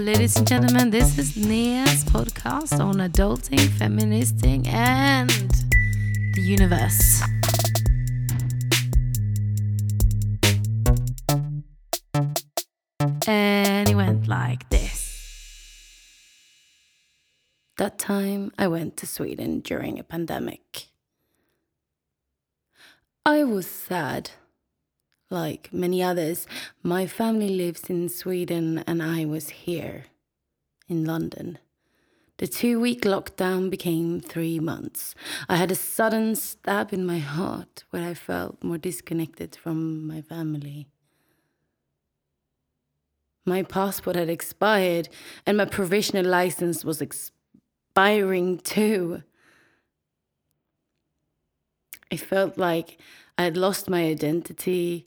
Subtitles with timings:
[0.00, 5.30] Ladies and gentlemen, this is Nea's podcast on adulting, feministing, and
[6.34, 7.22] the universe.
[13.26, 15.16] And it went like this.
[17.78, 20.88] That time I went to Sweden during a pandemic.
[23.24, 24.32] I was sad.
[25.30, 26.46] Like many others,
[26.82, 30.04] my family lives in Sweden and I was here
[30.88, 31.58] in London.
[32.38, 35.14] The two week lockdown became three months.
[35.48, 40.20] I had a sudden stab in my heart where I felt more disconnected from my
[40.20, 40.86] family.
[43.44, 45.08] My passport had expired
[45.44, 49.22] and my provisional license was expiring too.
[52.12, 53.00] I felt like
[53.36, 55.06] I had lost my identity.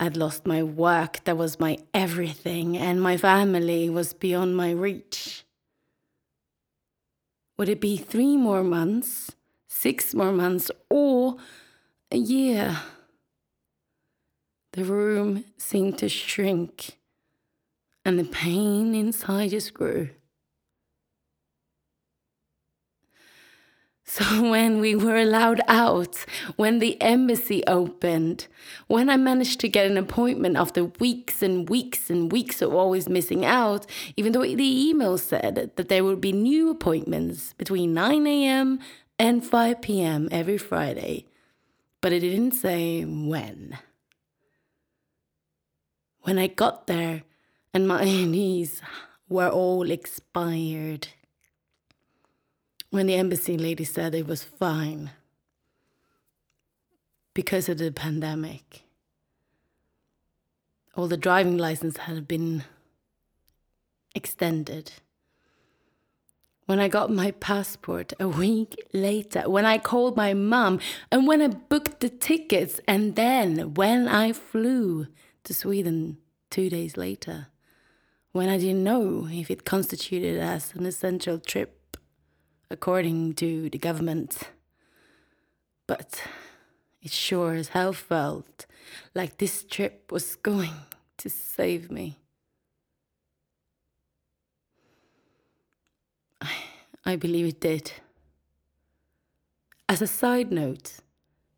[0.00, 5.44] I'd lost my work, that was my everything, and my family was beyond my reach.
[7.56, 9.32] Would it be three more months,
[9.66, 11.36] six more months, or
[12.12, 12.78] a year?
[14.72, 16.98] The room seemed to shrink,
[18.04, 20.10] and the pain inside just grew.
[24.10, 26.24] So, when we were allowed out,
[26.56, 28.46] when the embassy opened,
[28.86, 33.06] when I managed to get an appointment after weeks and weeks and weeks of always
[33.06, 33.84] missing out,
[34.16, 38.80] even though the email said that there would be new appointments between 9 a.m.
[39.18, 40.26] and 5 p.m.
[40.32, 41.26] every Friday,
[42.00, 43.76] but it didn't say when.
[46.22, 47.24] When I got there
[47.74, 48.80] and my knees
[49.28, 51.08] were all expired
[52.90, 55.10] when the embassy lady said it was fine
[57.34, 58.82] because of the pandemic.
[60.94, 62.64] All the driving license had been
[64.14, 64.92] extended.
[66.66, 71.40] When I got my passport a week later, when I called my mom, and when
[71.40, 75.06] I booked the tickets, and then when I flew
[75.44, 76.18] to Sweden
[76.50, 77.46] two days later,
[78.32, 81.77] when I didn't know if it constituted as an essential trip
[82.70, 84.50] according to the government.
[85.86, 86.22] But
[87.02, 88.66] it sure as hell felt
[89.14, 90.74] like this trip was going
[91.18, 92.18] to save me.
[96.40, 96.52] I,
[97.04, 97.92] I believe it did.
[99.88, 100.98] As a side note,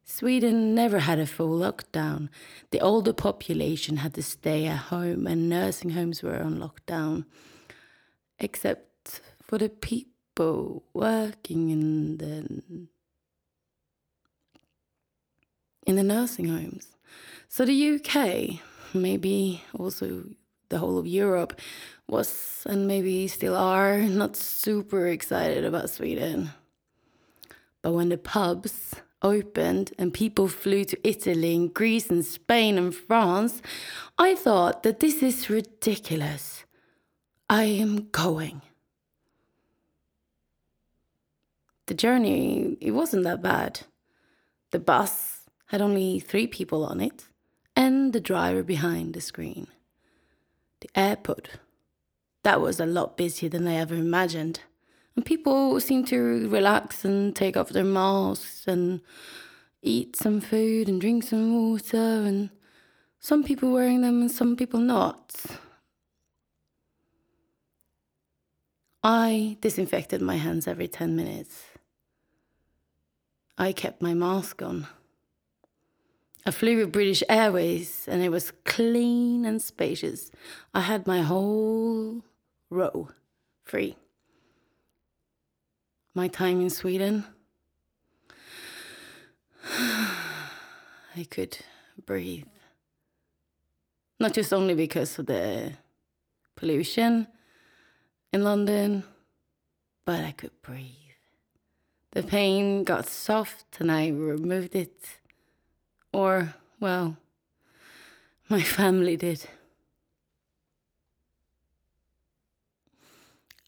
[0.04, 2.28] Sweden never had a full lockdown.
[2.71, 7.25] The older population had to stay at home, and nursing homes were on lockdown,
[8.38, 10.09] except for the people
[10.40, 12.86] people working in the
[15.86, 16.96] in the nursing homes.
[17.48, 18.60] So the UK,
[18.94, 20.24] maybe also
[20.70, 21.60] the whole of Europe,
[22.08, 26.50] was and maybe still are not super excited about Sweden.
[27.82, 32.94] But when the pubs opened and people flew to Italy and Greece and Spain and
[32.94, 33.60] France,
[34.16, 36.64] I thought that this is ridiculous.
[37.50, 38.62] I am going.
[41.90, 43.80] The journey, it wasn't that bad.
[44.70, 47.24] The bus had only three people on it
[47.74, 49.66] and the driver behind the screen.
[50.82, 51.58] The airport,
[52.44, 54.60] that was a lot busier than I ever imagined.
[55.16, 59.00] And people seemed to relax and take off their masks and
[59.82, 62.50] eat some food and drink some water, and
[63.18, 65.34] some people wearing them and some people not.
[69.02, 71.69] I disinfected my hands every 10 minutes.
[73.60, 74.87] I kept my mask on.
[76.47, 80.31] I flew with British Airways and it was clean and spacious.
[80.72, 82.22] I had my whole
[82.71, 83.10] row
[83.62, 83.98] free.
[86.15, 87.26] My time in Sweden,
[89.69, 91.59] I could
[92.06, 92.47] breathe.
[94.19, 95.75] Not just only because of the
[96.56, 97.27] pollution
[98.33, 99.04] in London,
[100.06, 101.09] but I could breathe.
[102.12, 105.18] The pain got soft and I removed it.
[106.12, 107.16] Or, well,
[108.48, 109.47] my family did.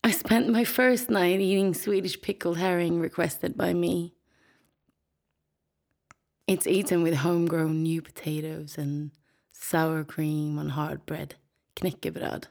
[0.03, 4.13] I spent my first night eating Swedish pickled herring requested by me.
[6.45, 9.11] It's eaten with homegrown new potatoes and
[9.53, 11.35] sour cream on hard bread,
[11.77, 12.47] knäckebröd.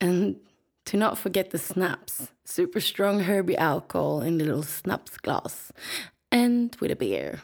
[0.00, 0.40] And
[0.86, 5.72] to not forget the snaps, super strong herby alcohol in the little snaps glass,
[6.32, 7.42] and with a beer.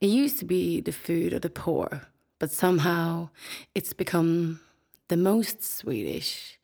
[0.00, 2.02] It used to be the food of the poor,
[2.38, 3.30] but somehow
[3.74, 4.60] it's become
[5.08, 6.58] the most Swedish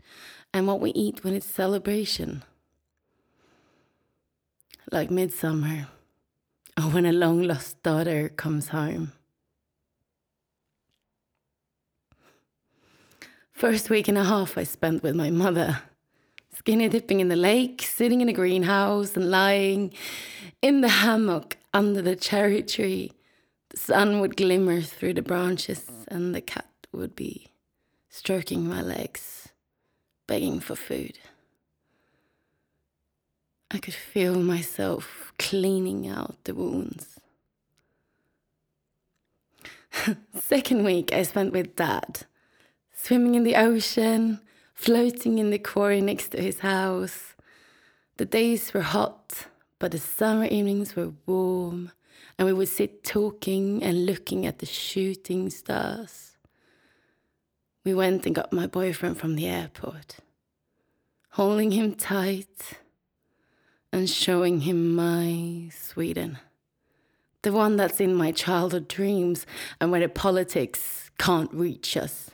[0.53, 2.43] and what we eat when it's celebration.
[4.91, 5.89] Like midsummer
[6.77, 9.13] or when a long lost daughter comes home.
[13.61, 15.83] First week and a half I spent with my mother,
[16.57, 19.93] skinny dipping in the lake, sitting in a greenhouse, and lying
[20.63, 23.13] in the hammock under the cherry tree.
[23.69, 27.49] The sun would glimmer through the branches, and the cat would be
[28.09, 29.51] stroking my legs,
[30.27, 31.19] begging for food.
[33.71, 37.21] I could feel myself cleaning out the wounds.
[40.35, 42.25] Second week I spent with dad,
[43.03, 44.41] swimming in the ocean,
[44.75, 47.35] floating in the quarry next to his house.
[48.19, 49.47] The days were hot,
[49.79, 51.93] but the summer evenings were warm,
[52.39, 56.37] and we would sit talking and looking at the shooting stars.
[57.85, 60.17] We went and got my boyfriend from the airport,
[61.31, 62.79] holding him tight
[63.93, 66.39] and showing him my Sweden.
[67.43, 69.47] The one that's in my childhood dreams
[69.81, 72.31] and where the politics can't reach us.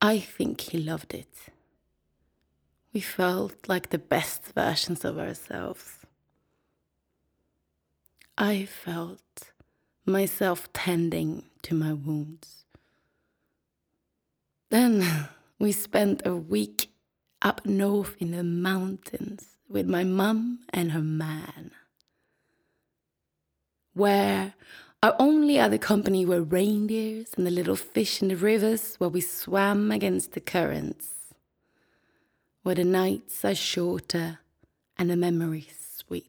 [0.00, 1.28] I think he loved it.
[2.92, 5.98] We felt like the best versions of ourselves.
[8.38, 9.52] I felt
[10.06, 12.64] myself tending to my wounds.
[14.70, 16.90] Then we spent a week
[17.42, 21.70] up north in the mountains with my mum and her man,
[23.92, 24.54] where
[25.02, 29.22] our only other company were reindeers and the little fish in the rivers where we
[29.22, 31.34] swam against the currents,
[32.62, 34.40] where the nights are shorter
[34.98, 36.26] and the memories sweet.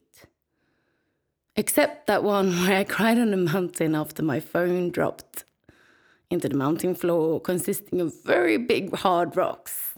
[1.54, 5.44] Except that one where I cried on the mountain after my phone dropped
[6.30, 9.90] into the mountain floor, consisting of very big hard rocks.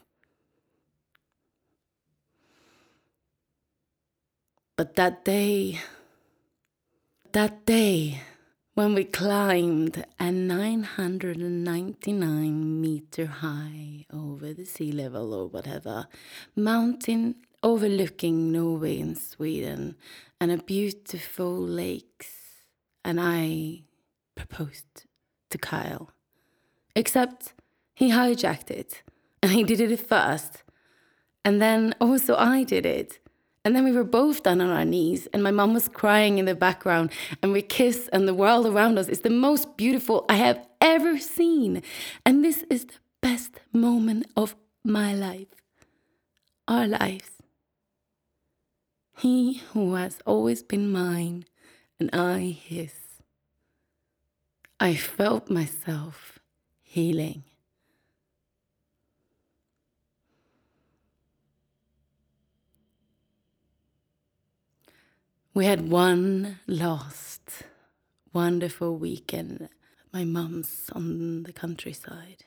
[4.77, 5.79] But that day,
[7.31, 8.21] that day,
[8.75, 16.09] when we climbed a 999 meter high over the sea level or whatever
[16.57, 19.95] mountain overlooking Norway and Sweden
[20.41, 22.65] and a beautiful lakes
[23.05, 23.85] and I
[24.35, 25.05] proposed
[25.51, 26.11] to Kyle.
[26.97, 27.53] Except
[27.95, 29.05] he hijacked it
[29.41, 30.65] and he did it first.
[31.45, 33.21] And then also I did it.
[33.65, 36.45] And then we were both down on our knees, and my mom was crying in
[36.45, 37.11] the background,
[37.43, 41.19] and we kissed, and the world around us is the most beautiful I have ever
[41.19, 41.83] seen.
[42.27, 45.49] And this is the best moment of my life,
[46.69, 47.31] our lives.
[49.17, 51.47] He who has always been mine,
[51.99, 52.93] and I his.
[54.79, 56.39] I felt myself
[56.83, 57.45] healing.
[65.55, 67.63] We had one last
[68.33, 72.43] wonderful weekend at my mum's on the countryside.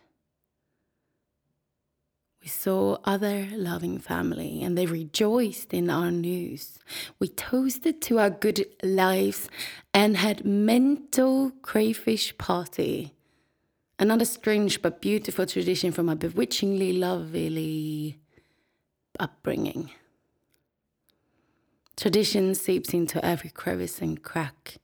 [2.41, 6.79] We saw other loving family and they rejoiced in our news.
[7.17, 9.47] We toasted to our good lives
[9.93, 13.13] and had mental crayfish party.
[13.97, 18.17] Another strange but beautiful tradition from a bewitchingly lovely
[19.17, 19.91] upbringing.
[21.97, 24.75] Tradition seeps into every crevice and crack,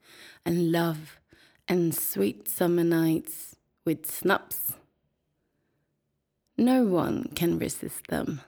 [0.43, 1.19] and love
[1.67, 3.55] and sweet summer nights
[3.85, 4.73] with snaps.
[6.57, 8.41] No one can resist them.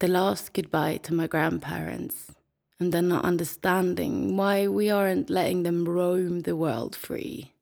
[0.00, 2.32] The last goodbye to my grandparents,
[2.78, 7.54] and then not understanding why we aren't letting them roam the world free.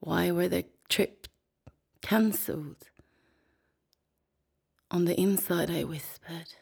[0.00, 1.28] Why were the trip
[2.00, 2.88] cancelled?
[4.92, 6.52] On the inside, I whispered,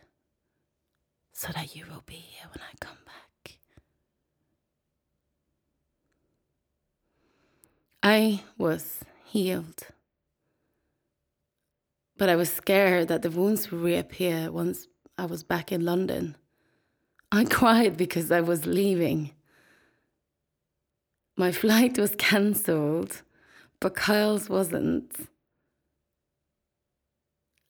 [1.32, 3.58] so that you will be here when I come back.
[8.04, 9.82] I was healed.
[12.16, 14.86] But I was scared that the wounds would reappear once
[15.18, 16.36] I was back in London.
[17.32, 19.32] I cried because I was leaving.
[21.36, 23.22] My flight was cancelled,
[23.80, 25.16] but Kyle's wasn't.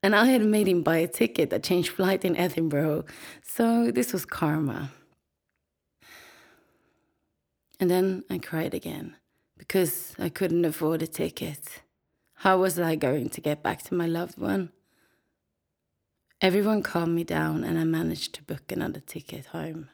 [0.03, 3.05] And I had made him buy a ticket that changed flight in Edinburgh,
[3.43, 4.91] so this was karma.
[7.79, 9.17] And then I cried again
[9.59, 11.83] because I couldn't afford a ticket.
[12.35, 14.71] How was I going to get back to my loved one?
[16.41, 19.91] Everyone calmed me down and I managed to book another ticket home.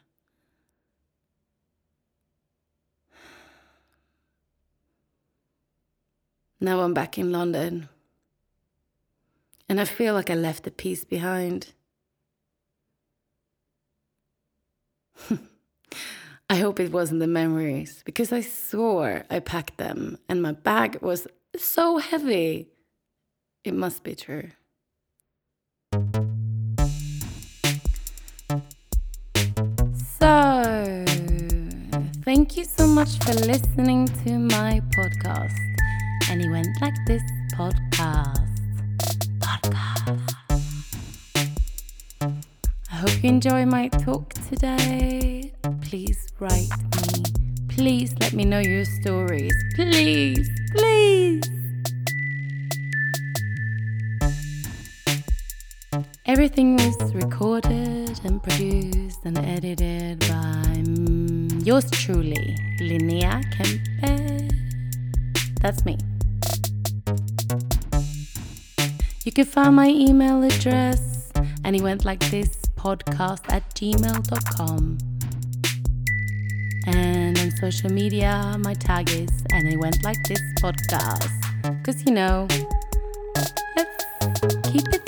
[6.61, 7.89] Now I'm back in London.
[9.68, 11.73] And I feel like I left a piece behind.
[16.49, 21.02] I hope it wasn't the memories because I swore I packed them and my bag
[21.02, 22.68] was so heavy.
[23.64, 24.50] It must be true.
[30.20, 31.04] So,
[32.25, 35.58] thank you so much for listening to my podcast.
[36.30, 37.23] And it went like this.
[37.56, 38.56] Podcast.
[43.16, 45.50] I hope you enjoy my talk today.
[45.80, 47.25] Please write me.
[47.66, 49.54] Please let me know your stories.
[49.75, 51.42] Please, please.
[56.26, 60.85] Everything was recorded and produced and edited by
[61.64, 64.52] yours truly, Linnea Kempe.
[65.62, 65.96] That's me.
[69.25, 71.32] You can find my email address,
[71.64, 72.56] and it went like this
[72.87, 74.99] podcast at gmail.com.
[76.87, 81.33] And on social media, my tag is, and it went like this podcast.
[81.62, 82.47] Because, you know,
[83.76, 84.05] let's
[84.71, 85.06] keep it